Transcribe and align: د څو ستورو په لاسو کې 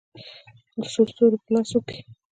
د 0.81 0.83
څو 0.93 1.01
ستورو 1.11 1.37
په 1.43 1.49
لاسو 1.53 1.79
کې 1.87 1.99